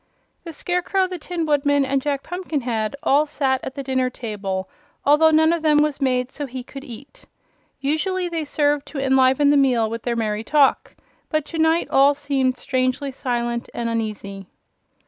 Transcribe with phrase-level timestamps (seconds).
[0.43, 4.67] The Scarecrow, the Tin Woodman and Jack Pumpkinhead all sat at the dinner table,
[5.05, 7.25] although none of them was made so he could eat.
[7.79, 10.95] Usually they served to enliven the meal with their merry talk,
[11.29, 14.47] but to night all seemed strangely silent and uneasy.